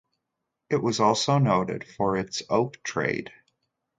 It 0.71 0.77
was 0.81 0.99
also 0.99 1.37
noted 1.37 1.83
for 1.87 2.17
its 2.17 2.41
oak 2.49 2.81
trade. 2.81 3.31